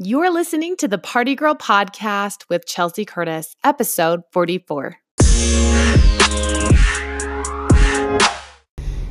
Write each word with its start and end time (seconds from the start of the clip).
You're 0.00 0.30
listening 0.30 0.76
to 0.76 0.86
the 0.86 0.96
Party 0.96 1.34
Girl 1.34 1.56
Podcast 1.56 2.48
with 2.48 2.64
Chelsea 2.66 3.04
Curtis, 3.04 3.56
episode 3.64 4.22
44. 4.30 4.96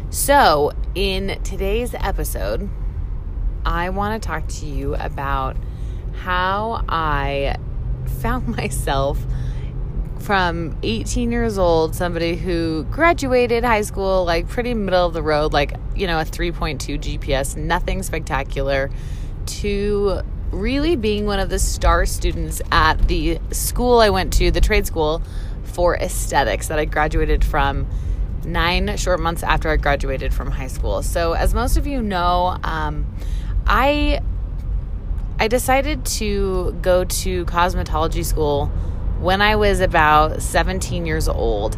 So, 0.10 0.72
in 0.96 1.44
today's 1.44 1.94
episode, 1.94 2.70
I 3.66 3.90
want 3.90 4.24
to 4.24 4.26
talk 4.26 4.48
to 4.48 4.66
you 4.66 4.96
about 4.96 5.58
how 6.22 6.86
I 6.88 7.58
found 8.22 8.48
myself 8.56 9.20
from 10.20 10.78
18 10.84 11.34
years 11.34 11.58
old, 11.58 11.96
somebody 11.96 12.38
who 12.38 12.86
graduated 12.86 13.66
high 13.66 13.82
school, 13.82 14.24
like 14.24 14.48
pretty 14.48 14.74
middle 14.74 15.06
of 15.06 15.12
the 15.12 15.22
road, 15.22 15.52
like, 15.52 15.74
you 15.98 16.08
know, 16.08 16.18
a 16.18 16.24
3.2 16.24 16.98
GPA, 16.98 17.58
nothing 17.58 18.04
spectacular, 18.04 18.90
to 19.48 20.22
really 20.52 20.96
being 20.96 21.26
one 21.26 21.40
of 21.40 21.50
the 21.50 21.60
star 21.60 22.06
students 22.06 22.62
at 22.72 23.08
the 23.08 23.40
school 23.52 24.00
I 24.00 24.10
went 24.10 24.34
to, 24.34 24.52
the 24.52 24.62
trade 24.62 24.88
school 24.88 25.22
for 25.64 25.96
aesthetics 25.96 26.68
that 26.68 26.80
I 26.80 26.86
graduated 26.86 27.44
from 27.44 27.88
nine 28.46 28.96
short 28.98 29.20
months 29.20 29.44
after 29.44 29.70
I 29.70 29.76
graduated 29.76 30.34
from 30.34 30.52
high 30.52 30.68
school. 30.68 31.04
So, 31.04 31.34
as 31.34 31.54
most 31.54 31.78
of 31.78 31.86
you 31.86 32.02
know, 32.02 32.58
um, 32.64 33.06
I 33.66 34.22
I 35.40 35.48
decided 35.48 36.06
to 36.06 36.72
go 36.82 37.04
to 37.04 37.46
cosmetology 37.46 38.26
school 38.26 38.68
when 39.20 39.42
I 39.42 39.56
was 39.56 39.82
about 39.82 40.42
17 40.42 41.06
years 41.06 41.28
old, 41.28 41.78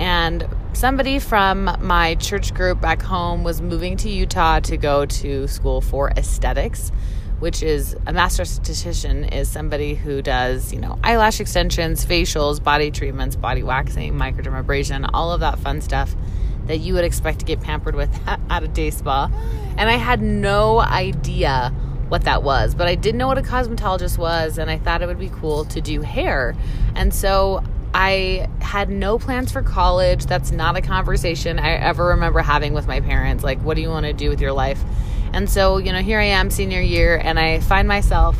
and 0.00 0.48
somebody 0.72 1.18
from 1.18 1.76
my 1.80 2.14
church 2.16 2.52
group 2.52 2.80
back 2.80 3.02
home 3.02 3.44
was 3.44 3.60
moving 3.60 3.96
to 3.98 4.08
Utah 4.08 4.60
to 4.60 4.76
go 4.76 5.06
to 5.06 5.46
school 5.46 5.80
for 5.80 6.10
aesthetics 6.10 6.90
which 7.38 7.62
is 7.62 7.96
a 8.06 8.12
master 8.12 8.42
esthetician 8.42 9.32
is 9.32 9.48
somebody 9.48 9.94
who 9.94 10.22
does, 10.22 10.72
you 10.72 10.80
know, 10.80 10.98
eyelash 11.04 11.40
extensions, 11.40 12.04
facials, 12.04 12.62
body 12.62 12.90
treatments, 12.90 13.36
body 13.36 13.62
waxing, 13.62 14.14
microdermabrasion, 14.14 15.08
all 15.12 15.32
of 15.32 15.40
that 15.40 15.58
fun 15.58 15.80
stuff 15.80 16.14
that 16.66 16.78
you 16.78 16.94
would 16.94 17.04
expect 17.04 17.40
to 17.40 17.44
get 17.44 17.60
pampered 17.60 17.94
with 17.94 18.10
at 18.26 18.62
a 18.62 18.68
day 18.68 18.90
spa. 18.90 19.30
And 19.76 19.90
I 19.90 19.96
had 19.96 20.22
no 20.22 20.80
idea 20.80 21.72
what 22.08 22.22
that 22.22 22.42
was, 22.42 22.74
but 22.74 22.86
I 22.86 22.94
did 22.94 23.14
know 23.14 23.26
what 23.26 23.36
a 23.36 23.42
cosmetologist 23.42 24.16
was 24.16 24.58
and 24.58 24.70
I 24.70 24.78
thought 24.78 25.02
it 25.02 25.06
would 25.06 25.18
be 25.18 25.28
cool 25.28 25.64
to 25.66 25.80
do 25.80 26.00
hair. 26.02 26.54
And 26.94 27.12
so 27.12 27.62
I 27.92 28.48
had 28.60 28.90
no 28.90 29.18
plans 29.18 29.50
for 29.52 29.62
college. 29.62 30.26
That's 30.26 30.52
not 30.52 30.76
a 30.76 30.82
conversation 30.82 31.58
I 31.58 31.72
ever 31.72 32.06
remember 32.08 32.40
having 32.40 32.74
with 32.74 32.86
my 32.86 33.00
parents. 33.00 33.42
Like, 33.42 33.60
what 33.60 33.74
do 33.74 33.82
you 33.82 33.88
want 33.88 34.06
to 34.06 34.12
do 34.12 34.28
with 34.28 34.40
your 34.40 34.52
life? 34.52 34.82
And 35.32 35.48
so, 35.50 35.78
you 35.78 35.92
know, 35.92 36.00
here 36.00 36.18
I 36.18 36.24
am, 36.24 36.50
senior 36.50 36.80
year, 36.80 37.20
and 37.22 37.38
I 37.38 37.60
find 37.60 37.86
myself 37.86 38.36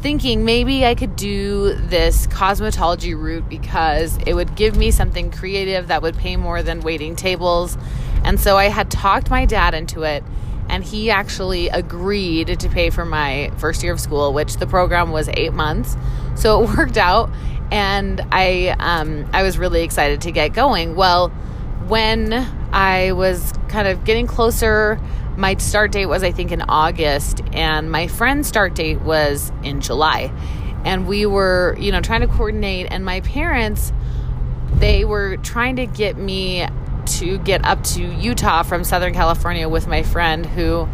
thinking 0.00 0.44
maybe 0.44 0.86
I 0.86 0.94
could 0.94 1.14
do 1.14 1.74
this 1.74 2.26
cosmetology 2.28 3.14
route 3.14 3.48
because 3.48 4.18
it 4.26 4.34
would 4.34 4.56
give 4.56 4.76
me 4.76 4.90
something 4.90 5.30
creative 5.30 5.88
that 5.88 6.02
would 6.02 6.16
pay 6.16 6.36
more 6.36 6.62
than 6.62 6.80
waiting 6.80 7.16
tables. 7.16 7.76
And 8.24 8.40
so 8.40 8.56
I 8.56 8.66
had 8.66 8.90
talked 8.90 9.30
my 9.30 9.44
dad 9.44 9.74
into 9.74 10.02
it, 10.02 10.24
and 10.68 10.82
he 10.84 11.10
actually 11.10 11.68
agreed 11.68 12.58
to 12.60 12.68
pay 12.68 12.90
for 12.90 13.04
my 13.04 13.50
first 13.58 13.82
year 13.82 13.92
of 13.92 14.00
school, 14.00 14.32
which 14.32 14.56
the 14.56 14.66
program 14.66 15.10
was 15.10 15.28
eight 15.34 15.52
months. 15.52 15.96
So 16.34 16.62
it 16.62 16.70
worked 16.76 16.96
out, 16.96 17.30
and 17.70 18.20
I 18.32 18.74
um, 18.78 19.28
I 19.32 19.42
was 19.42 19.58
really 19.58 19.82
excited 19.82 20.22
to 20.22 20.32
get 20.32 20.48
going. 20.54 20.96
Well, 20.96 21.28
when 21.88 22.32
I 22.72 23.12
was 23.12 23.52
kind 23.68 23.88
of 23.88 24.04
getting 24.04 24.26
closer 24.26 24.98
my 25.40 25.56
start 25.56 25.90
date 25.90 26.06
was, 26.06 26.22
I 26.22 26.32
think, 26.32 26.52
in 26.52 26.60
August, 26.62 27.40
and 27.52 27.90
my 27.90 28.08
friend's 28.08 28.46
start 28.46 28.74
date 28.74 29.00
was 29.00 29.50
in 29.62 29.80
July. 29.80 30.30
And 30.84 31.06
we 31.06 31.24
were, 31.24 31.76
you 31.80 31.92
know, 31.92 32.02
trying 32.02 32.20
to 32.20 32.26
coordinate, 32.26 32.88
and 32.90 33.04
my 33.04 33.20
parents, 33.20 33.90
they 34.74 35.04
were 35.04 35.38
trying 35.38 35.76
to 35.76 35.86
get 35.86 36.18
me 36.18 36.66
to 37.06 37.38
get 37.38 37.64
up 37.64 37.82
to 37.82 38.02
Utah 38.02 38.62
from 38.62 38.84
Southern 38.84 39.14
California 39.14 39.68
with 39.68 39.88
my 39.88 40.02
friend 40.02 40.44
who 40.44 40.84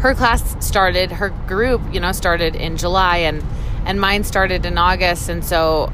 her 0.00 0.14
class 0.14 0.64
started, 0.64 1.10
her 1.10 1.30
group, 1.30 1.80
you 1.92 1.98
know, 1.98 2.12
started 2.12 2.54
in 2.54 2.76
July 2.76 3.18
and 3.18 3.42
and 3.86 4.00
mine 4.00 4.24
started 4.24 4.64
in 4.64 4.78
August 4.78 5.28
and 5.28 5.44
so 5.44 5.90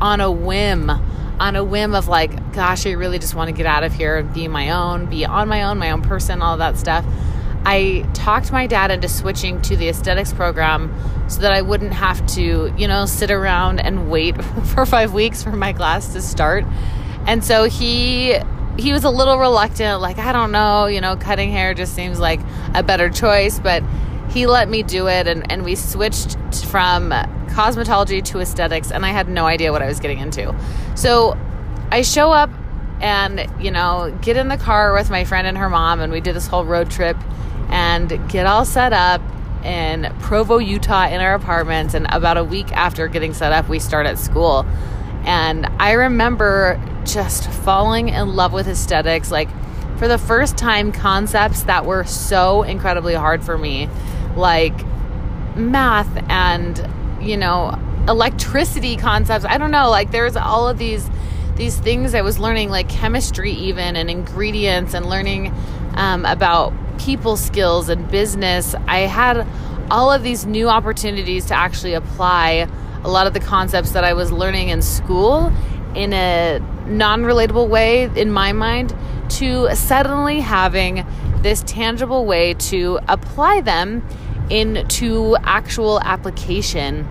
on 0.00 0.20
a 0.20 0.30
whim, 0.30 0.90
on 0.90 1.56
a 1.56 1.64
whim 1.64 1.94
of 1.94 2.06
like, 2.06 2.52
gosh, 2.52 2.86
I 2.86 2.92
really 2.92 3.18
just 3.18 3.34
want 3.34 3.48
to 3.48 3.52
get 3.52 3.66
out 3.66 3.82
of 3.82 3.94
here 3.94 4.18
and 4.18 4.32
be 4.32 4.46
my 4.46 4.70
own, 4.70 5.06
be 5.06 5.24
on 5.24 5.48
my 5.48 5.64
own, 5.64 5.78
my 5.78 5.90
own 5.90 6.02
person, 6.02 6.40
all 6.40 6.58
that 6.58 6.78
stuff. 6.78 7.04
I 7.68 8.08
talked 8.14 8.52
my 8.52 8.68
dad 8.68 8.92
into 8.92 9.08
switching 9.08 9.60
to 9.62 9.76
the 9.76 9.88
aesthetics 9.88 10.32
program 10.32 10.94
so 11.28 11.40
that 11.40 11.50
I 11.50 11.62
wouldn't 11.62 11.94
have 11.94 12.24
to, 12.34 12.72
you 12.78 12.86
know, 12.86 13.06
sit 13.06 13.32
around 13.32 13.80
and 13.80 14.08
wait 14.08 14.40
for 14.66 14.86
5 14.86 15.12
weeks 15.12 15.42
for 15.42 15.50
my 15.50 15.72
class 15.72 16.12
to 16.12 16.22
start. 16.22 16.64
And 17.26 17.44
so 17.44 17.64
he 17.64 18.38
he 18.78 18.92
was 18.92 19.02
a 19.02 19.10
little 19.10 19.38
reluctant 19.38 20.00
like 20.00 20.18
I 20.18 20.32
don't 20.32 20.52
know, 20.52 20.86
you 20.86 21.00
know, 21.00 21.16
cutting 21.16 21.50
hair 21.50 21.74
just 21.74 21.92
seems 21.96 22.20
like 22.20 22.38
a 22.72 22.84
better 22.84 23.10
choice, 23.10 23.58
but 23.58 23.82
he 24.30 24.46
let 24.46 24.68
me 24.68 24.84
do 24.84 25.08
it 25.08 25.26
and 25.26 25.50
and 25.50 25.64
we 25.64 25.74
switched 25.74 26.36
from 26.66 27.10
cosmetology 27.48 28.22
to 28.26 28.38
aesthetics 28.38 28.92
and 28.92 29.04
I 29.04 29.08
had 29.08 29.28
no 29.28 29.44
idea 29.44 29.72
what 29.72 29.82
I 29.82 29.88
was 29.88 29.98
getting 29.98 30.20
into. 30.20 30.54
So 30.94 31.36
I 31.90 32.02
show 32.02 32.30
up 32.30 32.50
and, 33.00 33.50
you 33.60 33.72
know, 33.72 34.16
get 34.22 34.36
in 34.36 34.46
the 34.46 34.56
car 34.56 34.92
with 34.92 35.10
my 35.10 35.24
friend 35.24 35.48
and 35.48 35.58
her 35.58 35.68
mom 35.68 35.98
and 35.98 36.12
we 36.12 36.20
did 36.20 36.36
this 36.36 36.46
whole 36.46 36.64
road 36.64 36.92
trip 36.92 37.16
and 37.68 38.28
get 38.28 38.46
all 38.46 38.64
set 38.64 38.92
up 38.92 39.20
in 39.64 40.14
Provo, 40.20 40.58
Utah, 40.58 41.08
in 41.08 41.20
our 41.20 41.34
apartments. 41.34 41.94
And 41.94 42.06
about 42.10 42.36
a 42.36 42.44
week 42.44 42.72
after 42.72 43.08
getting 43.08 43.34
set 43.34 43.52
up, 43.52 43.68
we 43.68 43.78
start 43.78 44.06
at 44.06 44.18
school. 44.18 44.64
And 45.24 45.66
I 45.78 45.92
remember 45.92 46.80
just 47.04 47.50
falling 47.50 48.08
in 48.10 48.36
love 48.36 48.52
with 48.52 48.68
aesthetics. 48.68 49.30
Like, 49.30 49.48
for 49.98 50.08
the 50.08 50.18
first 50.18 50.56
time, 50.56 50.92
concepts 50.92 51.64
that 51.64 51.84
were 51.86 52.04
so 52.04 52.62
incredibly 52.62 53.14
hard 53.14 53.42
for 53.42 53.56
me, 53.58 53.88
like 54.36 54.74
math 55.56 56.08
and, 56.28 56.88
you 57.20 57.36
know, 57.36 57.78
electricity 58.06 58.96
concepts. 58.96 59.44
I 59.44 59.58
don't 59.58 59.70
know, 59.70 59.90
like, 59.90 60.10
there's 60.10 60.36
all 60.36 60.68
of 60.68 60.78
these 60.78 61.08
these 61.56 61.78
things 61.78 62.14
I 62.14 62.20
was 62.20 62.38
learning, 62.38 62.68
like 62.68 62.88
chemistry, 62.88 63.50
even 63.50 63.96
and 63.96 64.10
ingredients, 64.10 64.92
and 64.92 65.06
learning 65.06 65.54
um, 65.94 66.26
about 66.26 66.74
people 66.98 67.36
skills 67.36 67.88
and 67.88 68.10
business, 68.10 68.74
I 68.86 69.00
had 69.00 69.46
all 69.90 70.12
of 70.12 70.22
these 70.22 70.46
new 70.46 70.68
opportunities 70.68 71.46
to 71.46 71.54
actually 71.54 71.94
apply 71.94 72.68
a 73.04 73.08
lot 73.08 73.26
of 73.26 73.34
the 73.34 73.40
concepts 73.40 73.92
that 73.92 74.04
I 74.04 74.14
was 74.14 74.32
learning 74.32 74.68
in 74.68 74.82
school 74.82 75.52
in 75.94 76.12
a 76.12 76.58
non 76.86 77.22
relatable 77.22 77.68
way, 77.68 78.04
in 78.04 78.30
my 78.30 78.52
mind, 78.52 78.94
to 79.28 79.74
suddenly 79.74 80.40
having 80.40 81.06
this 81.42 81.62
tangible 81.66 82.26
way 82.26 82.54
to 82.54 82.98
apply 83.08 83.60
them 83.60 84.06
into 84.50 85.36
actual 85.42 86.00
application. 86.00 87.06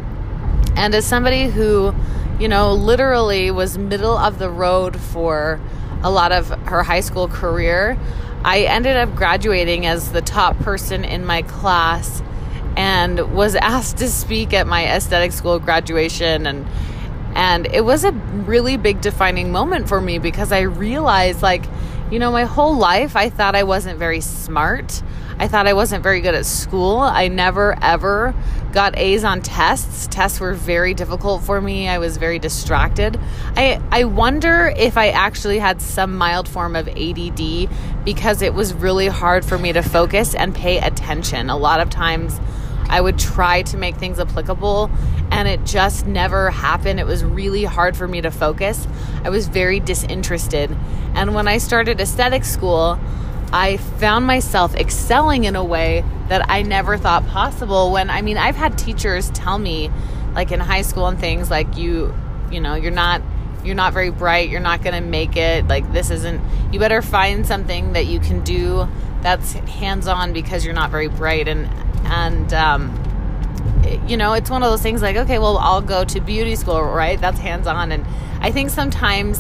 And 0.75 0.93
as 0.93 1.05
somebody 1.05 1.47
who, 1.47 1.93
you 2.39 2.47
know, 2.47 2.73
literally 2.73 3.51
was 3.51 3.77
middle 3.77 4.17
of 4.17 4.39
the 4.39 4.49
road 4.49 4.99
for 4.99 5.59
a 6.03 6.11
lot 6.11 6.31
of 6.31 6.49
her 6.67 6.83
high 6.83 6.99
school 6.99 7.27
career, 7.27 7.97
I 8.45 8.59
ended 8.59 8.95
up 8.95 9.15
graduating 9.15 9.87
as 9.87 10.11
the 10.11 10.21
top 10.21 10.55
person 10.59 11.03
in 11.03 11.25
my 11.25 11.41
class 11.41 12.21
and 12.77 13.33
was 13.33 13.55
asked 13.55 13.97
to 13.97 14.07
speak 14.07 14.53
at 14.53 14.67
my 14.67 14.85
aesthetic 14.85 15.31
school 15.31 15.57
graduation. 15.57 16.45
And 16.45 16.67
and 17.33 17.65
it 17.73 17.81
was 17.81 18.03
a 18.03 18.11
really 18.11 18.77
big 18.77 19.01
defining 19.01 19.51
moment 19.51 19.89
for 19.89 19.99
me 19.99 20.19
because 20.19 20.51
I 20.51 20.61
realized 20.61 21.41
like 21.41 21.65
you 22.11 22.19
know 22.19 22.31
my 22.31 22.43
whole 22.43 22.77
life 22.77 23.15
I 23.15 23.29
thought 23.29 23.55
I 23.55 23.63
wasn't 23.63 23.97
very 23.99 24.21
smart. 24.21 25.01
I 25.37 25.49
thought 25.49 25.67
I 25.67 25.73
wasn't 25.73 26.01
very 26.01 26.21
good 26.21 26.33
at 26.33 26.45
school. 26.45 26.99
I 26.99 27.27
never 27.27 27.77
ever 27.81 28.33
got 28.71 28.97
A's 28.97 29.23
on 29.23 29.41
tests. 29.41 30.07
Tests 30.07 30.39
were 30.39 30.53
very 30.53 30.93
difficult 30.93 31.43
for 31.43 31.59
me. 31.59 31.89
I 31.89 31.97
was 31.97 32.17
very 32.17 32.39
distracted. 32.39 33.19
I 33.55 33.81
I 33.91 34.03
wonder 34.03 34.73
if 34.77 34.97
I 34.97 35.09
actually 35.09 35.59
had 35.59 35.81
some 35.81 36.15
mild 36.15 36.47
form 36.47 36.75
of 36.75 36.87
ADD 36.87 37.69
because 38.05 38.41
it 38.41 38.53
was 38.53 38.73
really 38.73 39.07
hard 39.07 39.43
for 39.43 39.57
me 39.57 39.73
to 39.73 39.81
focus 39.81 40.35
and 40.35 40.53
pay 40.53 40.77
attention. 40.77 41.49
A 41.49 41.57
lot 41.57 41.79
of 41.79 41.89
times 41.89 42.39
I 42.89 43.01
would 43.01 43.17
try 43.17 43.63
to 43.63 43.77
make 43.77 43.95
things 43.95 44.19
applicable 44.19 44.89
and 45.31 45.47
it 45.47 45.63
just 45.65 46.05
never 46.05 46.49
happened. 46.51 46.99
It 46.99 47.05
was 47.05 47.23
really 47.23 47.63
hard 47.63 47.97
for 47.97 48.07
me 48.07 48.21
to 48.21 48.31
focus. 48.31 48.87
I 49.23 49.29
was 49.29 49.47
very 49.47 49.79
disinterested. 49.79 50.75
And 51.13 51.33
when 51.33 51.47
I 51.47 51.57
started 51.57 51.99
aesthetic 51.99 52.45
school, 52.45 52.99
I 53.51 53.77
found 53.77 54.25
myself 54.25 54.75
excelling 54.75 55.45
in 55.45 55.55
a 55.55 55.63
way 55.63 56.03
that 56.29 56.49
I 56.49 56.61
never 56.61 56.97
thought 56.97 57.25
possible 57.27 57.91
when 57.91 58.09
I 58.09 58.21
mean 58.21 58.37
I've 58.37 58.55
had 58.55 58.77
teachers 58.77 59.29
tell 59.31 59.57
me 59.57 59.89
like 60.33 60.51
in 60.51 60.59
high 60.59 60.81
school 60.81 61.07
and 61.07 61.19
things 61.19 61.49
like 61.49 61.77
you 61.77 62.13
you 62.51 62.59
know 62.59 62.75
you're 62.75 62.91
not 62.91 63.21
you're 63.63 63.75
not 63.75 63.93
very 63.93 64.09
bright 64.09 64.49
you're 64.49 64.59
not 64.59 64.83
going 64.83 65.01
to 65.01 65.09
make 65.09 65.37
it 65.37 65.67
like 65.67 65.89
this 65.93 66.09
isn't 66.09 66.41
you 66.73 66.79
better 66.79 67.01
find 67.01 67.45
something 67.45 67.93
that 67.93 68.05
you 68.07 68.19
can 68.19 68.43
do 68.43 68.87
that's 69.21 69.53
hands 69.53 70.07
on 70.07 70.33
because 70.33 70.65
you're 70.65 70.73
not 70.73 70.91
very 70.91 71.07
bright 71.07 71.47
and 71.47 71.69
and 72.05 72.53
um 72.53 73.01
you 74.07 74.17
know, 74.17 74.33
it's 74.33 74.49
one 74.49 74.63
of 74.63 74.71
those 74.71 74.81
things 74.81 75.01
like, 75.01 75.15
okay, 75.15 75.39
well, 75.39 75.57
I'll 75.57 75.81
go 75.81 76.03
to 76.05 76.19
beauty 76.19 76.55
school, 76.55 76.81
right? 76.83 77.19
That's 77.19 77.39
hands 77.39 77.67
on. 77.67 77.91
And 77.91 78.05
I 78.39 78.51
think 78.51 78.69
sometimes 78.69 79.39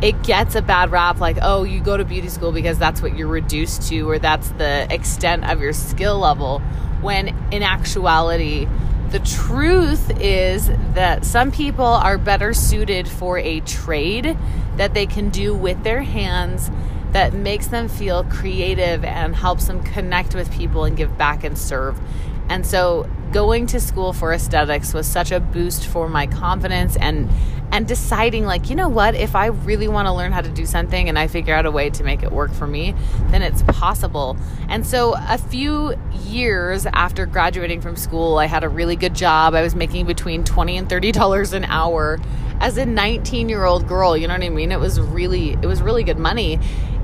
it 0.00 0.22
gets 0.22 0.54
a 0.54 0.62
bad 0.62 0.90
rap 0.90 1.20
like, 1.20 1.38
oh, 1.42 1.64
you 1.64 1.80
go 1.80 1.96
to 1.96 2.04
beauty 2.04 2.28
school 2.28 2.52
because 2.52 2.78
that's 2.78 3.02
what 3.02 3.16
you're 3.16 3.28
reduced 3.28 3.88
to, 3.88 4.08
or 4.08 4.18
that's 4.18 4.48
the 4.50 4.86
extent 4.92 5.48
of 5.48 5.60
your 5.60 5.72
skill 5.72 6.18
level. 6.18 6.60
When 7.00 7.28
in 7.52 7.62
actuality, 7.62 8.66
the 9.10 9.20
truth 9.20 10.10
is 10.20 10.68
that 10.94 11.24
some 11.24 11.50
people 11.50 11.84
are 11.84 12.18
better 12.18 12.54
suited 12.54 13.06
for 13.06 13.38
a 13.38 13.60
trade 13.60 14.36
that 14.76 14.94
they 14.94 15.06
can 15.06 15.28
do 15.28 15.54
with 15.54 15.82
their 15.84 16.02
hands 16.02 16.70
that 17.12 17.34
makes 17.34 17.68
them 17.68 17.88
feel 17.88 18.24
creative 18.24 19.04
and 19.04 19.36
helps 19.36 19.66
them 19.66 19.82
connect 19.82 20.34
with 20.34 20.50
people 20.50 20.84
and 20.84 20.96
give 20.96 21.16
back 21.16 21.44
and 21.44 21.56
serve. 21.56 22.00
And 22.48 22.66
so 22.66 23.08
going 23.32 23.66
to 23.66 23.80
school 23.80 24.12
for 24.12 24.32
aesthetics 24.32 24.92
was 24.92 25.06
such 25.06 25.32
a 25.32 25.40
boost 25.40 25.86
for 25.86 26.08
my 26.08 26.26
confidence 26.26 26.96
and 26.96 27.30
and 27.70 27.88
deciding 27.88 28.44
like 28.44 28.68
you 28.68 28.76
know 28.76 28.90
what? 28.90 29.14
If 29.14 29.34
i 29.34 29.46
really 29.46 29.88
want 29.88 30.06
to 30.06 30.12
learn 30.12 30.32
how 30.32 30.42
to 30.42 30.50
do 30.50 30.66
something 30.66 31.08
and 31.08 31.18
i 31.18 31.26
figure 31.26 31.54
out 31.54 31.64
a 31.64 31.70
way 31.70 31.88
to 31.88 32.04
make 32.04 32.22
it 32.22 32.30
work 32.30 32.52
for 32.52 32.66
me 32.66 32.94
then 33.28 33.40
it's 33.40 33.62
possible. 33.62 34.36
And 34.68 34.86
so 34.86 35.14
a 35.16 35.38
few 35.38 35.94
years 36.12 36.84
after 36.86 37.24
graduating 37.24 37.80
from 37.80 37.96
school 37.96 38.36
i 38.36 38.46
had 38.46 38.64
a 38.64 38.68
really 38.68 38.96
good 38.96 39.14
job. 39.14 39.54
I 39.54 39.62
was 39.62 39.74
making 39.74 40.04
between 40.06 40.44
20 40.44 40.76
and 40.76 40.88
30 40.88 41.12
dollars 41.12 41.52
an 41.52 41.64
hour. 41.64 42.18
As 42.60 42.76
a 42.76 42.86
19 42.86 43.48
year 43.48 43.64
old 43.64 43.88
girl 43.88 44.16
you 44.16 44.28
know 44.28 44.34
what 44.34 44.42
i 44.44 44.48
mean? 44.50 44.70
It 44.72 44.80
was 44.80 45.00
really 45.00 45.52
it 45.54 45.66
was 45.66 45.80
really 45.80 46.04
good 46.04 46.18
money 46.18 46.60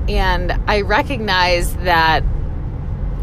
and 0.09 0.51
i 0.67 0.81
recognized 0.81 1.79
that 1.79 2.23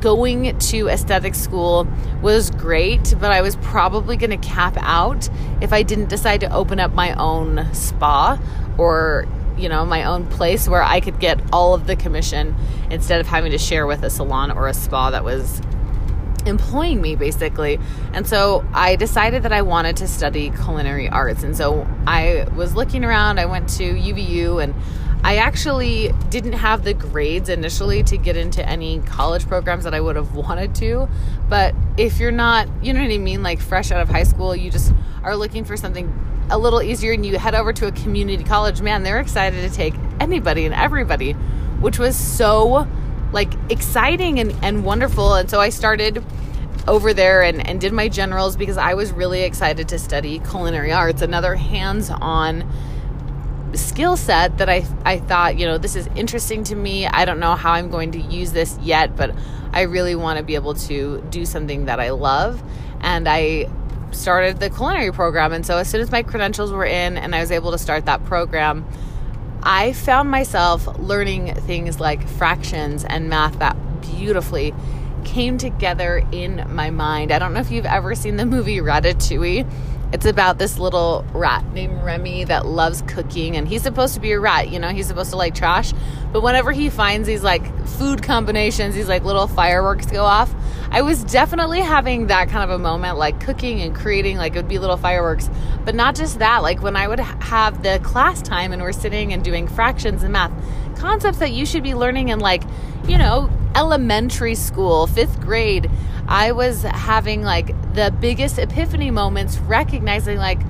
going 0.00 0.56
to 0.58 0.88
aesthetic 0.88 1.34
school 1.34 1.86
was 2.22 2.50
great, 2.50 3.14
but 3.18 3.30
I 3.30 3.40
was 3.40 3.56
probably 3.56 4.16
going 4.16 4.30
to 4.30 4.36
cap 4.36 4.76
out 4.78 5.28
if 5.60 5.72
I 5.72 5.82
didn't 5.82 6.08
decide 6.08 6.40
to 6.40 6.54
open 6.54 6.78
up 6.78 6.92
my 6.92 7.12
own 7.14 7.72
spa 7.74 8.38
or, 8.78 9.26
you 9.56 9.68
know, 9.68 9.84
my 9.84 10.04
own 10.04 10.26
place 10.26 10.68
where 10.68 10.82
I 10.82 11.00
could 11.00 11.18
get 11.18 11.40
all 11.52 11.74
of 11.74 11.86
the 11.86 11.96
commission 11.96 12.54
instead 12.90 13.20
of 13.20 13.26
having 13.26 13.52
to 13.52 13.58
share 13.58 13.86
with 13.86 14.02
a 14.02 14.10
salon 14.10 14.50
or 14.50 14.68
a 14.68 14.74
spa 14.74 15.10
that 15.10 15.24
was 15.24 15.60
employing 16.46 17.00
me 17.00 17.16
basically. 17.16 17.80
And 18.12 18.26
so 18.26 18.64
I 18.72 18.96
decided 18.96 19.42
that 19.42 19.52
I 19.52 19.62
wanted 19.62 19.96
to 19.96 20.08
study 20.08 20.50
culinary 20.50 21.08
arts. 21.08 21.42
And 21.42 21.56
so 21.56 21.86
I 22.06 22.46
was 22.54 22.74
looking 22.74 23.04
around, 23.04 23.40
I 23.40 23.46
went 23.46 23.68
to 23.70 23.82
UVU 23.82 24.62
and 24.62 24.74
I 25.22 25.36
actually 25.36 26.12
didn't 26.30 26.54
have 26.54 26.84
the 26.84 26.94
grades 26.94 27.48
initially 27.48 28.02
to 28.04 28.16
get 28.16 28.36
into 28.36 28.66
any 28.66 29.00
college 29.00 29.46
programs 29.48 29.84
that 29.84 29.94
I 29.94 30.00
would 30.00 30.16
have 30.16 30.34
wanted 30.34 30.74
to. 30.76 31.08
But 31.48 31.74
if 31.96 32.18
you're 32.18 32.30
not, 32.30 32.68
you 32.82 32.92
know 32.92 33.02
what 33.02 33.10
I 33.10 33.18
mean, 33.18 33.42
like 33.42 33.60
fresh 33.60 33.90
out 33.90 34.00
of 34.00 34.08
high 34.08 34.24
school, 34.24 34.54
you 34.54 34.70
just 34.70 34.92
are 35.22 35.36
looking 35.36 35.64
for 35.64 35.76
something 35.76 36.12
a 36.50 36.58
little 36.58 36.80
easier 36.80 37.12
and 37.12 37.26
you 37.26 37.38
head 37.38 37.54
over 37.54 37.72
to 37.72 37.86
a 37.88 37.92
community 37.92 38.44
college, 38.44 38.80
man, 38.80 39.02
they're 39.02 39.18
excited 39.18 39.68
to 39.68 39.74
take 39.74 39.94
anybody 40.20 40.64
and 40.64 40.74
everybody, 40.74 41.32
which 41.32 41.98
was 41.98 42.16
so 42.16 42.86
like 43.32 43.52
exciting 43.70 44.38
and, 44.38 44.54
and 44.62 44.84
wonderful. 44.84 45.34
And 45.34 45.50
so 45.50 45.60
I 45.60 45.70
started 45.70 46.24
over 46.86 47.12
there 47.12 47.42
and, 47.42 47.66
and 47.66 47.80
did 47.80 47.92
my 47.92 48.08
generals 48.08 48.56
because 48.56 48.76
I 48.76 48.94
was 48.94 49.12
really 49.12 49.42
excited 49.42 49.88
to 49.88 49.98
study 49.98 50.38
culinary 50.38 50.92
arts, 50.92 51.20
another 51.22 51.56
hands 51.56 52.10
on 52.10 52.70
skill 53.76 54.16
set 54.16 54.58
that 54.58 54.68
I, 54.68 54.86
I 55.04 55.18
thought, 55.18 55.58
you 55.58 55.66
know, 55.66 55.78
this 55.78 55.96
is 55.96 56.08
interesting 56.16 56.64
to 56.64 56.74
me. 56.74 57.06
I 57.06 57.24
don't 57.24 57.40
know 57.40 57.54
how 57.54 57.72
I'm 57.72 57.90
going 57.90 58.12
to 58.12 58.20
use 58.20 58.52
this 58.52 58.78
yet, 58.82 59.16
but 59.16 59.34
I 59.72 59.82
really 59.82 60.14
want 60.14 60.38
to 60.38 60.44
be 60.44 60.54
able 60.54 60.74
to 60.74 61.22
do 61.30 61.44
something 61.44 61.86
that 61.86 62.00
I 62.00 62.10
love. 62.10 62.62
And 63.00 63.28
I 63.28 63.68
started 64.12 64.60
the 64.60 64.70
culinary 64.70 65.12
program. 65.12 65.52
And 65.52 65.64
so 65.64 65.78
as 65.78 65.88
soon 65.88 66.00
as 66.00 66.10
my 66.10 66.22
credentials 66.22 66.72
were 66.72 66.84
in 66.84 67.16
and 67.16 67.34
I 67.34 67.40
was 67.40 67.50
able 67.50 67.72
to 67.72 67.78
start 67.78 68.06
that 68.06 68.24
program, 68.24 68.86
I 69.62 69.92
found 69.92 70.30
myself 70.30 70.86
learning 70.98 71.54
things 71.54 71.98
like 72.00 72.26
fractions 72.26 73.04
and 73.04 73.28
math 73.28 73.58
that 73.58 73.76
beautifully 74.00 74.74
came 75.24 75.58
together 75.58 76.24
in 76.30 76.64
my 76.72 76.90
mind. 76.90 77.32
I 77.32 77.38
don't 77.38 77.52
know 77.52 77.60
if 77.60 77.70
you've 77.70 77.84
ever 77.84 78.14
seen 78.14 78.36
the 78.36 78.46
movie 78.46 78.78
Ratatouille 78.78 79.68
it's 80.12 80.26
about 80.26 80.58
this 80.58 80.78
little 80.78 81.24
rat 81.32 81.64
named 81.72 82.02
Remy 82.02 82.44
that 82.44 82.66
loves 82.66 83.02
cooking, 83.02 83.56
and 83.56 83.66
he's 83.66 83.82
supposed 83.82 84.14
to 84.14 84.20
be 84.20 84.32
a 84.32 84.40
rat, 84.40 84.70
you 84.70 84.78
know, 84.78 84.88
he's 84.88 85.06
supposed 85.06 85.30
to 85.30 85.36
like 85.36 85.54
trash. 85.54 85.92
But 86.32 86.42
whenever 86.42 86.72
he 86.72 86.90
finds 86.90 87.26
these 87.26 87.42
like 87.42 87.86
food 87.86 88.22
combinations, 88.22 88.94
these 88.94 89.08
like 89.08 89.24
little 89.24 89.46
fireworks 89.46 90.06
go 90.06 90.24
off, 90.24 90.54
I 90.90 91.02
was 91.02 91.24
definitely 91.24 91.80
having 91.80 92.28
that 92.28 92.48
kind 92.48 92.70
of 92.70 92.70
a 92.70 92.82
moment, 92.82 93.18
like 93.18 93.40
cooking 93.40 93.80
and 93.80 93.94
creating, 93.94 94.36
like 94.36 94.54
it 94.54 94.56
would 94.56 94.68
be 94.68 94.78
little 94.78 94.96
fireworks. 94.96 95.50
But 95.84 95.94
not 95.94 96.14
just 96.14 96.38
that, 96.38 96.62
like 96.62 96.82
when 96.82 96.96
I 96.96 97.08
would 97.08 97.20
have 97.20 97.82
the 97.82 98.00
class 98.02 98.40
time 98.42 98.72
and 98.72 98.82
we're 98.82 98.92
sitting 98.92 99.32
and 99.32 99.42
doing 99.42 99.66
fractions 99.66 100.22
and 100.22 100.32
math, 100.32 100.52
concepts 100.96 101.38
that 101.38 101.52
you 101.52 101.66
should 101.66 101.82
be 101.82 101.94
learning 101.94 102.28
in 102.28 102.38
like, 102.38 102.62
you 103.06 103.18
know, 103.18 103.50
elementary 103.74 104.54
school, 104.54 105.06
fifth 105.06 105.40
grade. 105.40 105.90
I 106.28 106.52
was 106.52 106.82
having 106.82 107.42
like 107.42 107.68
the 107.94 108.12
biggest 108.20 108.58
epiphany 108.58 109.10
moments, 109.10 109.58
recognizing, 109.58 110.38
like, 110.38 110.60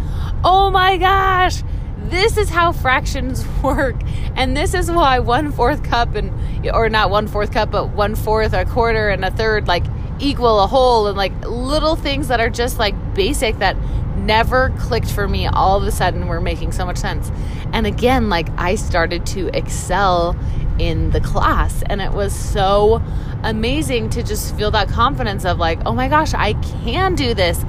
oh 0.44 0.70
my 0.70 0.96
gosh, 0.98 1.62
this 2.08 2.36
is 2.36 2.48
how 2.50 2.72
fractions 2.72 3.46
work. 3.62 3.96
And 4.34 4.56
this 4.56 4.74
is 4.74 4.90
why 4.90 5.18
one 5.20 5.52
fourth 5.52 5.82
cup 5.82 6.14
and, 6.14 6.32
or 6.70 6.88
not 6.88 7.10
one 7.10 7.26
fourth 7.26 7.52
cup, 7.52 7.70
but 7.70 7.90
one 7.90 8.14
fourth, 8.14 8.52
a 8.52 8.64
quarter, 8.64 9.08
and 9.08 9.24
a 9.24 9.30
third, 9.30 9.66
like, 9.66 9.84
equal 10.18 10.60
a 10.60 10.66
whole. 10.66 11.06
And 11.06 11.16
like 11.16 11.32
little 11.44 11.96
things 11.96 12.28
that 12.28 12.40
are 12.40 12.50
just 12.50 12.78
like 12.78 12.94
basic 13.14 13.58
that 13.58 13.76
never 14.16 14.70
clicked 14.78 15.10
for 15.10 15.28
me 15.28 15.46
all 15.46 15.76
of 15.76 15.84
a 15.84 15.90
sudden 15.90 16.26
were 16.26 16.40
making 16.40 16.72
so 16.72 16.84
much 16.84 16.96
sense. 16.96 17.30
And 17.72 17.86
again, 17.86 18.28
like, 18.28 18.48
I 18.58 18.74
started 18.74 19.26
to 19.26 19.48
excel 19.56 20.36
in 20.78 21.10
the 21.10 21.20
class. 21.20 21.82
And 21.86 22.00
it 22.00 22.12
was 22.12 22.34
so 22.34 23.02
amazing 23.42 24.10
to 24.10 24.22
just 24.22 24.56
feel 24.56 24.70
that 24.72 24.88
confidence 24.88 25.44
of 25.44 25.58
like, 25.58 25.80
oh 25.86 25.92
my 25.92 26.08
gosh, 26.08 26.34
I 26.34 26.54
can 26.82 27.14
do 27.14 27.34
this. 27.34 27.64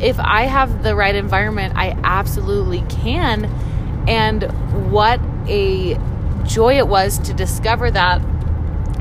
If 0.00 0.18
I 0.18 0.44
have 0.44 0.82
the 0.82 0.96
right 0.96 1.14
environment, 1.14 1.74
I 1.76 1.96
absolutely 2.02 2.82
can. 2.88 3.44
And 4.08 4.44
what 4.90 5.20
a 5.46 5.98
joy 6.44 6.78
it 6.78 6.88
was 6.88 7.18
to 7.18 7.34
discover 7.34 7.90
that 7.90 8.22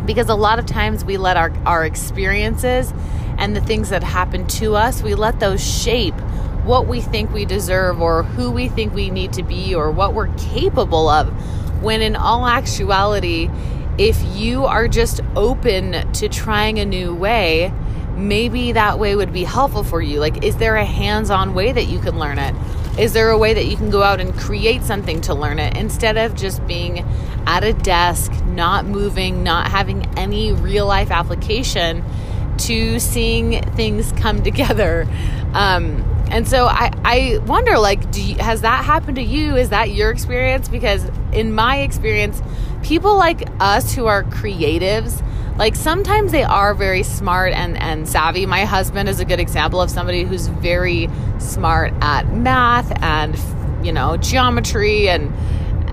because 0.10 0.28
a 0.28 0.34
lot 0.34 0.58
of 0.58 0.66
times 0.66 1.06
we 1.06 1.18
let 1.18 1.38
our, 1.38 1.54
our 1.68 1.86
experiences 1.86 2.92
and 3.38 3.56
the 3.56 3.62
things 3.62 3.90
that 3.90 4.02
happen 4.02 4.48
to 4.48 4.76
us, 4.76 5.04
we 5.04 5.14
let 5.14 5.40
those 5.40 5.64
shape 5.64 6.16
what 6.64 6.88
we 6.88 7.00
think 7.00 7.32
we 7.32 7.46
deserve 7.46 8.02
or 8.02 8.24
who 8.24 8.50
we 8.50 8.68
think 8.70 8.92
we 8.96 9.12
need 9.12 9.32
to 9.32 9.44
be 9.44 9.76
or 9.76 9.92
what 9.92 10.16
we're 10.16 10.34
capable 10.36 11.08
of. 11.08 11.28
When 11.84 12.02
in 12.02 12.16
all 12.16 12.48
actuality, 12.48 13.52
if 14.00 14.20
you 14.36 14.66
are 14.66 14.88
just 14.88 15.22
open 15.36 16.12
to 16.14 16.28
trying 16.28 16.80
a 16.80 16.86
new 16.86 17.14
way, 17.14 17.72
maybe 18.16 18.72
that 18.72 18.98
way 18.98 19.16
would 19.16 19.32
be 19.32 19.44
helpful 19.44 19.84
for 19.84 20.02
you. 20.02 20.20
Like, 20.20 20.44
is 20.44 20.58
there 20.58 20.76
a 20.76 20.86
hands 20.86 21.30
on 21.30 21.54
way 21.54 21.72
that 21.72 21.86
you 21.86 22.00
can 22.00 22.18
learn 22.18 22.40
it? 22.40 22.56
Is 23.00 23.14
there 23.14 23.30
a 23.30 23.38
way 23.38 23.54
that 23.54 23.68
you 23.68 23.78
can 23.78 23.92
go 23.92 24.02
out 24.02 24.20
and 24.20 24.34
create 24.34 24.82
something 24.82 25.22
to 25.22 25.36
learn 25.36 25.60
it 25.60 25.78
instead 25.78 26.18
of 26.18 26.34
just 26.34 26.66
being 26.66 27.06
at 27.46 27.64
a 27.64 27.74
desk, 27.74 28.32
not 28.60 28.86
moving, 28.86 29.42
not 29.42 29.70
having 29.70 30.06
any 30.18 30.52
real 30.52 30.86
life 30.86 31.12
application 31.12 32.04
to 32.58 33.00
seeing 33.00 33.64
things 33.76 34.12
come 34.12 34.44
together? 34.50 35.08
Um, 35.54 36.04
and 36.30 36.46
so 36.46 36.68
I, 36.68 36.92
I 37.06 37.38
wonder, 37.46 37.80
like, 37.80 38.02
you, 38.16 38.36
has 38.36 38.62
that 38.62 38.84
happened 38.84 39.16
to 39.16 39.24
you? 39.24 39.56
Is 39.56 39.70
that 39.70 39.92
your 39.92 40.12
experience? 40.12 40.68
Because 40.68 41.10
in 41.32 41.54
my 41.54 41.80
experience, 41.80 42.42
people 42.84 43.16
like 43.16 43.48
us 43.62 43.96
who 43.96 44.06
are 44.08 44.24
creatives, 44.26 45.26
like 45.58 45.76
sometimes 45.76 46.32
they 46.34 46.44
are 46.44 46.74
very 46.74 47.04
smart 47.04 47.54
and, 47.54 47.78
and 47.82 48.08
savvy. 48.08 48.46
My 48.46 48.66
husband 48.66 49.08
is 49.08 49.22
a 49.22 49.26
good 49.26 49.40
example 49.40 49.82
of 49.82 49.90
somebody 49.90 50.24
who's 50.24 50.48
very 50.48 51.10
smart 51.40 51.94
at 52.02 52.32
math 52.34 52.92
and, 53.02 53.38
you 53.86 53.92
know, 53.92 54.18
geometry 54.18 55.10
and, 55.10 55.34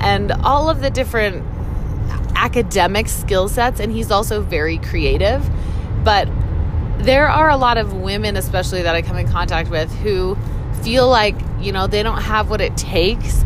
and 0.01 0.33
all 0.33 0.69
of 0.69 0.81
the 0.81 0.91
different 0.91 1.45
academic 2.37 3.09
skill 3.09 3.49
sets. 3.49 3.81
And 3.81 3.91
he's 3.91 4.11
also 4.11 4.43
very 4.43 4.79
creative. 4.79 5.49
But 6.05 6.29
there 6.99 7.29
are 7.29 7.51
a 7.51 7.57
lot 7.57 7.79
of 7.79 7.93
women, 7.93 8.37
especially 8.37 8.83
that 8.83 8.95
I 8.95 9.03
come 9.03 9.17
in 9.17 9.29
contact 9.29 9.71
with, 9.71 9.93
who 9.97 10.37
feel 10.83 11.09
like, 11.09 11.35
you 11.61 11.73
know, 11.73 11.87
they 11.87 12.03
don't 12.03 12.23
have 12.23 12.49
what 12.49 12.61
it 12.61 12.77
takes. 12.77 13.45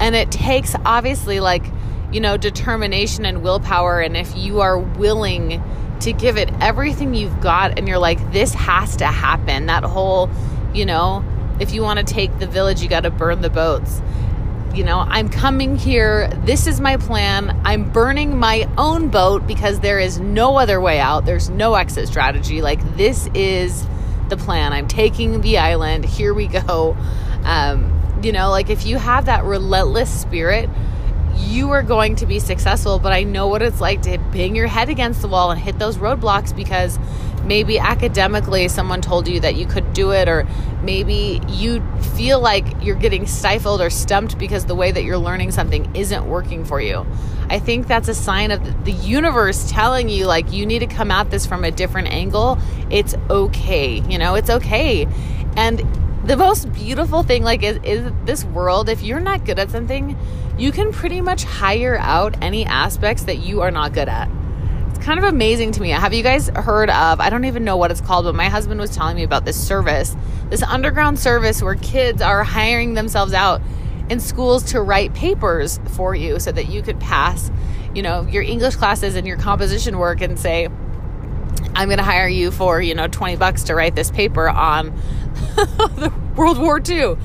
And 0.00 0.14
it 0.14 0.30
takes, 0.30 0.74
obviously, 0.84 1.40
like, 1.40 1.64
you 2.12 2.20
know, 2.20 2.36
determination 2.36 3.24
and 3.24 3.42
willpower. 3.42 4.00
And 4.00 4.16
if 4.16 4.36
you 4.36 4.60
are 4.60 4.78
willing 4.78 5.62
to 6.00 6.12
give 6.12 6.36
it 6.36 6.50
everything 6.60 7.14
you've 7.14 7.40
got 7.40 7.78
and 7.78 7.86
you're 7.86 7.98
like, 7.98 8.32
this 8.32 8.54
has 8.54 8.96
to 8.96 9.06
happen, 9.06 9.66
that 9.66 9.84
whole, 9.84 10.30
you 10.74 10.86
know, 10.86 11.24
if 11.60 11.72
you 11.72 11.82
want 11.82 11.98
to 11.98 12.04
take 12.04 12.38
the 12.38 12.46
village, 12.46 12.82
you 12.82 12.88
got 12.88 13.00
to 13.00 13.10
burn 13.10 13.42
the 13.42 13.50
boats 13.50 14.00
you 14.74 14.84
know, 14.84 14.98
I'm 14.98 15.28
coming 15.28 15.76
here. 15.76 16.28
This 16.44 16.66
is 16.66 16.80
my 16.80 16.96
plan. 16.96 17.60
I'm 17.64 17.90
burning 17.90 18.38
my 18.38 18.68
own 18.78 19.08
boat 19.08 19.46
because 19.46 19.80
there 19.80 19.98
is 19.98 20.20
no 20.20 20.56
other 20.56 20.80
way 20.80 21.00
out. 21.00 21.24
There's 21.24 21.50
no 21.50 21.74
exit 21.74 22.08
strategy. 22.08 22.62
Like, 22.62 22.96
this 22.96 23.28
is 23.34 23.86
the 24.28 24.36
plan. 24.36 24.72
I'm 24.72 24.88
taking 24.88 25.40
the 25.40 25.58
island. 25.58 26.04
Here 26.04 26.32
we 26.32 26.46
go. 26.46 26.96
Um, 27.42 28.00
you 28.22 28.32
know, 28.32 28.50
like 28.50 28.70
if 28.70 28.86
you 28.86 28.96
have 28.98 29.26
that 29.26 29.44
relentless 29.44 30.10
spirit, 30.10 30.68
you 31.48 31.70
are 31.70 31.82
going 31.82 32.16
to 32.16 32.26
be 32.26 32.38
successful. 32.38 32.98
But 32.98 33.12
I 33.12 33.22
know 33.22 33.48
what 33.48 33.62
it's 33.62 33.80
like 33.80 34.02
to 34.02 34.18
bang 34.32 34.54
your 34.54 34.66
head 34.66 34.88
against 34.88 35.22
the 35.22 35.28
wall 35.28 35.50
and 35.50 35.60
hit 35.60 35.78
those 35.78 35.96
roadblocks 35.96 36.54
because 36.54 36.98
maybe 37.44 37.78
academically 37.78 38.68
someone 38.68 39.00
told 39.00 39.26
you 39.26 39.40
that 39.40 39.54
you 39.56 39.66
could 39.66 39.92
do 39.92 40.12
it, 40.12 40.28
or 40.28 40.46
maybe 40.82 41.40
you 41.48 41.82
feel 42.14 42.40
like 42.40 42.66
you're 42.82 42.94
getting 42.96 43.26
stifled 43.26 43.80
or 43.80 43.90
stumped 43.90 44.38
because 44.38 44.66
the 44.66 44.74
way 44.74 44.92
that 44.92 45.04
you're 45.04 45.18
learning 45.18 45.50
something 45.50 45.94
isn't 45.96 46.28
working 46.28 46.64
for 46.64 46.80
you. 46.80 47.06
I 47.48 47.58
think 47.58 47.88
that's 47.88 48.08
a 48.08 48.14
sign 48.14 48.50
of 48.50 48.84
the 48.84 48.92
universe 48.92 49.70
telling 49.70 50.08
you, 50.08 50.26
like, 50.26 50.52
you 50.52 50.66
need 50.66 50.80
to 50.80 50.86
come 50.86 51.10
at 51.10 51.30
this 51.30 51.46
from 51.46 51.64
a 51.64 51.70
different 51.70 52.08
angle. 52.08 52.58
It's 52.90 53.14
okay. 53.28 54.00
You 54.08 54.18
know, 54.18 54.34
it's 54.34 54.50
okay. 54.50 55.08
And 55.56 55.82
the 56.24 56.36
most 56.36 56.72
beautiful 56.72 57.22
thing, 57.22 57.42
like, 57.42 57.62
is, 57.62 57.80
is 57.82 58.12
this 58.24 58.44
world, 58.44 58.88
if 58.88 59.02
you're 59.02 59.18
not 59.18 59.44
good 59.44 59.58
at 59.58 59.70
something, 59.70 60.16
you 60.60 60.72
can 60.72 60.92
pretty 60.92 61.22
much 61.22 61.42
hire 61.42 61.96
out 61.96 62.36
any 62.42 62.66
aspects 62.66 63.22
that 63.22 63.38
you 63.38 63.62
are 63.62 63.70
not 63.70 63.94
good 63.94 64.10
at 64.10 64.28
It's 64.90 64.98
kind 64.98 65.18
of 65.18 65.24
amazing 65.24 65.72
to 65.72 65.80
me. 65.80 65.88
Have 65.88 66.12
you 66.12 66.22
guys 66.22 66.50
heard 66.50 66.90
of? 66.90 67.18
I 67.18 67.30
don't 67.30 67.46
even 67.46 67.64
know 67.64 67.78
what 67.78 67.90
it's 67.90 68.02
called, 68.02 68.26
but 68.26 68.34
my 68.34 68.50
husband 68.50 68.78
was 68.78 68.90
telling 68.90 69.16
me 69.16 69.22
about 69.22 69.46
this 69.46 69.56
service, 69.56 70.14
this 70.50 70.62
underground 70.62 71.18
service 71.18 71.62
where 71.62 71.76
kids 71.76 72.20
are 72.20 72.44
hiring 72.44 72.92
themselves 72.92 73.32
out 73.32 73.62
in 74.10 74.20
schools 74.20 74.62
to 74.72 74.82
write 74.82 75.14
papers 75.14 75.80
for 75.92 76.14
you 76.14 76.38
so 76.38 76.52
that 76.52 76.68
you 76.68 76.82
could 76.82 77.00
pass, 77.00 77.50
you 77.94 78.02
know, 78.02 78.26
your 78.26 78.42
English 78.42 78.76
classes 78.76 79.14
and 79.14 79.26
your 79.26 79.38
composition 79.38 79.96
work 79.96 80.20
and 80.20 80.38
say, 80.38 80.68
I'm 81.74 81.88
going 81.88 81.98
to 81.98 82.04
hire 82.04 82.28
you 82.28 82.50
for, 82.50 82.80
you 82.80 82.94
know, 82.94 83.08
20 83.08 83.36
bucks 83.36 83.64
to 83.64 83.74
write 83.74 83.94
this 83.94 84.10
paper 84.10 84.48
on 84.48 84.94
the 85.56 86.12
World 86.36 86.58
War 86.58 86.80
II. 86.86 87.16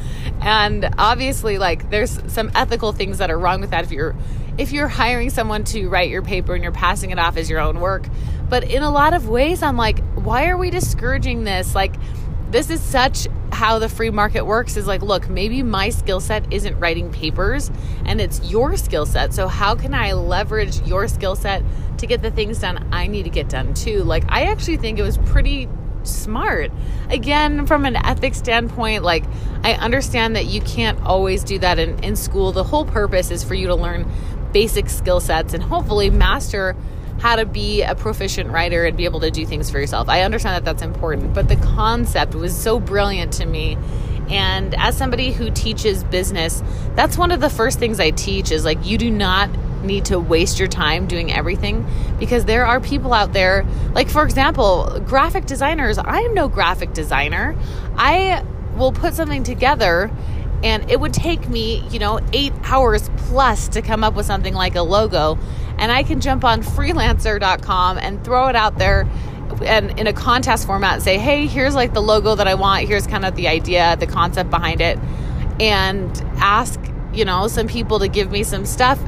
And 0.42 0.94
obviously 0.98 1.58
like 1.58 1.90
there's 1.90 2.20
some 2.32 2.52
ethical 2.56 2.92
things 2.92 3.18
that 3.20 3.32
are 3.32 3.40
wrong 3.40 3.62
with 3.62 3.72
that 3.72 3.84
if 3.84 3.92
you're 3.92 4.16
if 4.58 4.72
you're 4.72 4.88
hiring 4.88 5.30
someone 5.30 5.66
to 5.66 5.90
write 5.90 6.10
your 6.10 6.22
paper 6.22 6.54
and 6.54 6.64
you're 6.64 6.72
passing 6.72 7.12
it 7.12 7.20
off 7.20 7.36
as 7.36 7.50
your 7.50 7.60
own 7.60 7.80
work. 7.80 8.08
But 8.50 8.64
in 8.64 8.84
a 8.84 8.92
lot 8.92 9.14
of 9.14 9.28
ways 9.28 9.64
I'm 9.64 9.78
like, 9.78 10.00
why 10.16 10.48
are 10.48 10.58
we 10.58 10.70
discouraging 10.70 11.44
this? 11.44 11.76
Like 11.76 11.96
this 12.52 12.70
is 12.70 12.82
such 12.82 13.28
how 13.52 13.80
the 13.80 13.90
free 13.90 14.10
market 14.10 14.46
works 14.46 14.78
is 14.78 14.86
like, 14.86 15.02
look, 15.02 15.30
maybe 15.30 15.64
my 15.64 15.90
skill 15.90 16.20
set 16.20 16.52
isn't 16.52 16.78
writing 16.80 17.12
papers 17.12 17.72
and 18.06 18.20
it's 18.20 18.50
your 18.50 18.76
skill 18.78 19.06
set. 19.06 19.34
So, 19.34 19.48
how 19.48 19.76
can 19.76 19.94
I 19.94 20.14
leverage 20.14 20.82
your 20.82 21.08
skill 21.08 21.36
set 21.36 21.64
to 21.98 22.06
get 22.06 22.22
the 22.22 22.32
things 22.32 22.60
done 22.60 22.88
I 22.92 23.08
need 23.08 23.24
to 23.24 23.30
get 23.30 23.50
done 23.50 23.74
too? 23.74 24.04
Like, 24.04 24.26
I 24.30 24.44
actually 24.44 24.78
think 24.78 25.00
it 25.00 25.04
was 25.04 25.18
pretty 25.18 25.70
smart. 26.04 26.72
Again, 27.10 27.66
from 27.66 27.86
an 27.86 27.96
ethics 27.96 28.38
standpoint, 28.38 29.04
like, 29.04 29.24
I 29.64 29.74
understand 29.74 30.36
that 30.36 30.46
you 30.46 30.62
can't 30.62 31.02
always 31.02 31.44
do 31.44 31.58
that 31.60 31.80
in, 31.80 32.04
in 32.04 32.16
school. 32.16 32.52
The 32.52 32.64
whole 32.64 32.86
purpose 32.86 33.32
is 33.32 33.44
for 33.44 33.56
you 33.56 33.68
to 33.68 33.76
learn 33.76 34.10
basic 34.52 34.90
skill 34.90 35.20
sets 35.20 35.54
and 35.54 35.64
hopefully 35.64 36.10
master 36.10 36.76
how 37.20 37.36
to 37.36 37.46
be 37.46 37.82
a 37.82 37.96
proficient 37.96 38.52
writer 38.52 38.86
and 38.86 38.96
be 38.98 39.06
able 39.06 39.22
to 39.22 39.32
do 39.32 39.46
things 39.46 39.70
for 39.70 39.80
yourself. 39.80 40.10
I 40.10 40.22
understand 40.22 40.56
that 40.56 40.66
that's 40.66 40.84
important, 40.84 41.34
but 41.34 41.48
the 41.48 41.56
concept 41.56 42.36
was 42.36 42.56
so 42.56 42.80
brilliant 42.80 43.34
to 43.34 43.46
me. 43.46 43.78
And 44.30 44.74
as 44.76 44.98
somebody 44.98 45.32
who 45.32 45.52
teaches 45.52 46.04
business, 46.04 46.64
that's 46.96 47.18
one 47.18 47.32
of 47.32 47.40
the 47.40 47.50
first 47.50 47.80
things 47.80 48.00
I 48.00 48.12
teach 48.12 48.52
is 48.52 48.66
like 48.66 48.84
you 48.86 48.98
do 48.98 49.12
not 49.12 49.50
need 49.84 50.06
to 50.06 50.20
waste 50.20 50.58
your 50.58 50.68
time 50.68 51.06
doing 51.06 51.32
everything 51.32 51.86
because 52.18 52.46
there 52.46 52.66
are 52.66 52.80
people 52.80 53.14
out 53.14 53.34
there 53.34 53.64
like 53.94 54.10
for 54.10 54.24
example, 54.24 55.00
graphic 55.06 55.46
designers. 55.46 56.00
I 56.00 56.22
am 56.22 56.34
no 56.34 56.48
graphic 56.48 56.94
designer. 56.94 57.56
I 57.96 58.44
will 58.76 58.92
put 58.92 59.14
something 59.14 59.44
together 59.44 60.10
and 60.64 60.90
it 60.90 61.00
would 61.00 61.14
take 61.14 61.48
me, 61.48 61.88
you 61.90 62.00
know, 62.00 62.20
8 62.34 62.52
hours 62.64 63.10
plus 63.18 63.68
to 63.70 63.84
come 63.84 64.04
up 64.04 64.16
with 64.16 64.26
something 64.26 64.56
like 64.56 64.76
a 64.76 64.82
logo 64.82 65.38
and 65.78 65.92
I 65.92 66.04
can 66.04 66.22
jump 66.22 66.44
on 66.44 66.62
freelancer.com 66.62 67.98
and 67.98 68.24
throw 68.24 68.48
it 68.48 68.56
out 68.56 68.78
there 68.78 69.08
and 69.64 69.98
in 70.00 70.08
a 70.08 70.14
contest 70.14 70.66
format 70.66 71.02
say, 71.02 71.18
hey, 71.18 71.48
here's 71.48 71.76
like 71.76 71.94
the 71.94 72.02
logo 72.02 72.36
that 72.36 72.48
I 72.48 72.56
want, 72.56 72.88
here's 72.88 73.08
kind 73.08 73.26
of 73.26 73.36
the 73.36 73.48
idea, 73.48 73.96
the 73.98 74.08
concept 74.08 74.50
behind 74.50 74.82
it, 74.82 74.98
and 75.60 76.12
ask, 76.38 76.80
you 77.14 77.26
know, 77.26 77.48
some 77.48 77.68
people 77.68 78.00
to 78.00 78.08
give 78.08 78.32
me 78.32 78.44
some 78.44 78.66
stuff. 78.66 79.00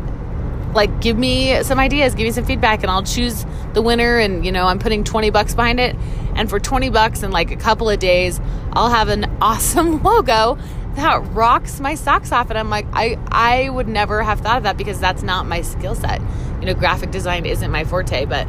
Like, 0.73 1.01
give 1.01 1.17
me 1.17 1.63
some 1.63 1.79
ideas, 1.79 2.13
give 2.13 2.25
me 2.25 2.31
some 2.31 2.45
feedback, 2.45 2.83
and 2.83 2.91
I'll 2.91 3.03
choose 3.03 3.45
the 3.73 3.81
winner. 3.81 4.17
And, 4.17 4.45
you 4.45 4.51
know, 4.51 4.67
I'm 4.67 4.79
putting 4.79 5.03
20 5.03 5.29
bucks 5.31 5.55
behind 5.55 5.79
it. 5.79 5.95
And 6.35 6.49
for 6.49 6.59
20 6.59 6.89
bucks 6.89 7.23
in 7.23 7.31
like 7.31 7.51
a 7.51 7.55
couple 7.55 7.89
of 7.89 7.99
days, 7.99 8.39
I'll 8.73 8.89
have 8.89 9.07
an 9.07 9.25
awesome 9.41 10.03
logo 10.03 10.57
that 10.95 11.23
rocks 11.33 11.79
my 11.79 11.95
socks 11.95 12.31
off. 12.31 12.49
And 12.49 12.59
I'm 12.59 12.69
like, 12.69 12.85
I, 12.93 13.17
I 13.29 13.69
would 13.69 13.87
never 13.87 14.21
have 14.21 14.41
thought 14.41 14.57
of 14.57 14.63
that 14.63 14.77
because 14.77 14.99
that's 14.99 15.23
not 15.23 15.47
my 15.47 15.61
skill 15.61 15.95
set 15.95 16.21
you 16.59 16.65
know, 16.65 16.73
graphic 16.73 17.11
design 17.11 17.45
isn't 17.45 17.71
my 17.71 17.83
forte, 17.83 18.25
but 18.25 18.47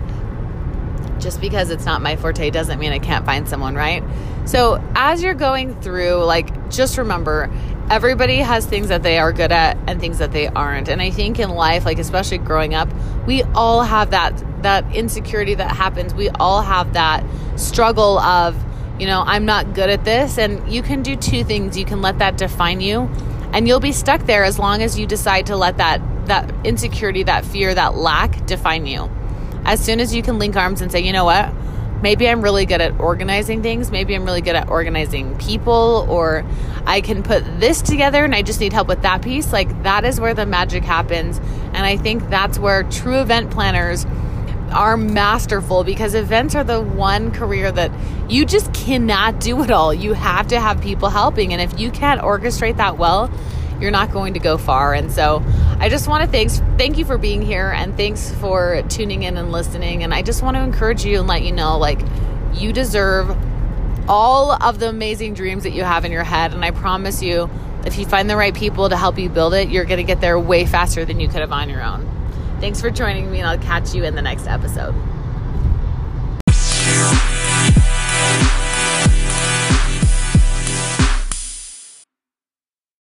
just 1.19 1.41
because 1.41 1.71
it's 1.71 1.85
not 1.85 2.01
my 2.01 2.17
forte 2.17 2.51
doesn't 2.51 2.79
mean 2.79 2.93
I 2.93 2.99
can't 2.99 3.27
find 3.27 3.49
someone, 3.49 3.75
right? 3.75 4.03
So, 4.45 4.83
as 4.95 5.23
you're 5.23 5.35
going 5.35 5.81
through, 5.81 6.25
like, 6.25 6.71
just 6.71 6.97
remember 6.97 7.51
everybody 7.91 8.37
has 8.37 8.67
things 8.67 8.89
that 8.89 9.03
they 9.03 9.19
are 9.19 9.33
good 9.33 9.53
at 9.53 9.77
and 9.87 10.01
things 10.01 10.19
that 10.19 10.33
they 10.33 10.47
aren't. 10.47 10.89
And 10.89 11.01
I 11.01 11.11
think 11.11 11.39
in 11.39 11.51
life, 11.51 11.85
like, 11.85 11.99
especially 11.99 12.39
growing 12.39 12.75
up, 12.75 12.89
we 13.27 13.43
all 13.55 13.83
have 13.83 14.11
that 14.11 14.43
that 14.63 14.95
insecurity 14.95 15.55
that 15.55 15.77
happens. 15.77 16.15
We 16.15 16.31
all 16.31 16.63
have 16.63 16.95
that 16.95 17.25
struggle 17.57 18.19
of, 18.19 18.57
you 18.99 19.07
know, 19.07 19.23
I'm 19.25 19.45
not 19.45 19.75
good 19.75 19.89
at 19.89 20.05
this. 20.05 20.37
And 20.39 20.71
you 20.71 20.83
can 20.83 21.03
do 21.03 21.15
two 21.15 21.45
things. 21.45 21.77
You 21.77 21.85
can 21.85 22.03
let 22.03 22.19
that 22.19 22.37
define 22.37 22.81
you, 22.81 23.09
and 23.53 23.69
you'll 23.69 23.81
be 23.81 23.93
stuck 23.93 24.23
there 24.27 24.45
as 24.45 24.59
long 24.59 24.83
as 24.83 24.99
you 24.99 25.07
decide 25.07 25.47
to 25.47 25.57
let 25.57 25.77
that 25.79 26.01
that 26.29 26.53
insecurity, 26.65 27.25
that 27.25 27.45
fear, 27.45 27.75
that 27.75 27.95
lack 27.97 28.47
define 28.47 28.87
you. 28.87 29.11
As 29.65 29.85
soon 29.85 30.01
as 30.01 30.15
you 30.15 30.23
can 30.23 30.39
link 30.39 30.57
arms 30.57 30.81
and 30.81 30.91
say, 30.91 31.01
you 31.01 31.13
know 31.13 31.25
what? 31.25 31.53
Maybe 32.01 32.29
I'm 32.29 32.43
really 32.43 32.65
good 32.65 32.81
at 32.81 32.99
organizing 33.01 33.61
things. 33.63 33.91
Maybe 33.91 34.15
I'm 34.15 34.25
really 34.25 34.41
good 34.41 34.55
at 34.55 34.69
organizing 34.69 35.37
people, 35.39 36.07
or 36.09 36.45
I 36.87 37.01
can 37.01 37.23
put 37.25 37.43
this 37.59 37.83
together 37.83 38.25
and 38.25 38.35
I 38.35 38.43
just 38.43 38.61
need 38.61 38.73
help 38.73 38.87
with 38.87 39.03
that 39.03 39.21
piece. 39.21 39.53
Like, 39.53 39.83
that 39.83 40.05
is 40.05 40.21
where 40.21 40.33
the 40.33 40.47
magic 40.47 40.85
happens. 40.85 41.39
And 41.39 41.79
I 41.79 41.97
think 41.97 42.29
that's 42.31 42.59
where 42.59 42.85
true 42.85 43.21
event 43.21 43.51
planners 43.51 44.07
are 44.73 44.97
masterful 44.97 45.83
because 45.83 46.15
events 46.15 46.55
are 46.55 46.65
the 46.65 46.81
one 46.81 47.33
career 47.33 47.73
that 47.73 47.91
you 48.31 48.45
just 48.45 48.73
cannot 48.75 49.41
do 49.41 49.63
it 49.63 49.71
all. 49.71 49.93
You 49.93 50.13
have 50.13 50.49
to 50.49 50.61
have 50.61 50.81
people 50.81 51.09
helping. 51.09 51.53
And 51.53 51.61
if 51.61 51.81
you 51.81 51.91
can't 51.91 52.21
orchestrate 52.21 52.77
that 52.77 52.97
well, 52.97 53.31
you're 53.81 53.91
not 53.91 54.13
going 54.13 54.35
to 54.35 54.41
go 54.41 54.59
far. 54.59 54.95
And 54.95 55.11
so 55.11 55.43
I 55.79 55.89
just 55.89 56.09
want 56.09 56.25
to 56.25 56.31
thanks 56.31 56.59
thank 56.77 56.99
you 56.99 57.05
for 57.05 57.19
being 57.19 57.43
here 57.43 57.69
and 57.69 57.97
thanks 57.97 58.31
for 58.37 58.83
tuning 58.89 59.23
in 59.23 59.37
and 59.37 59.53
listening. 59.53 60.03
And 60.03 60.13
I 60.13 60.23
just 60.23 60.43
want 60.43 60.57
to 60.57 60.63
encourage 60.63 61.05
you 61.05 61.19
and 61.19 61.29
let 61.29 61.43
you 61.43 61.53
know 61.53 61.79
like 61.79 62.01
you 62.55 62.73
deserve 62.73 63.37
all 64.09 64.53
of 64.53 64.79
the 64.79 64.89
amazing 64.89 65.35
dreams 65.35 65.65
that 65.65 65.73
you 65.73 65.85
have 65.85 66.05
in 66.05 66.13
your 66.13 66.25
head. 66.25 66.53
And 66.53 66.65
I 66.65 66.71
promise 66.71 67.23
you, 67.23 67.51
if 67.85 67.99
you 67.99 68.07
find 68.07 68.29
the 68.29 68.37
right 68.37 68.55
people 68.55 68.89
to 68.89 68.97
help 68.97 69.19
you 69.19 69.29
build 69.29 69.55
it, 69.55 69.69
you're 69.69 69.85
going 69.85 69.99
to 69.99 70.05
get 70.05 70.21
there 70.21 70.39
way 70.39 70.67
faster 70.67 71.05
than 71.05 71.21
you 71.21 71.29
could 71.29 71.41
have 71.41 71.53
on 71.53 71.69
your 71.69 71.83
own. 71.83 72.09
Thanks 72.61 72.81
for 72.81 72.91
joining 72.91 73.31
me, 73.31 73.39
and 73.39 73.49
I'll 73.49 73.59
catch 73.59 73.95
you 73.95 74.05
in 74.05 74.15
the 74.15 74.23
next 74.23 74.47
episode. 74.47 74.95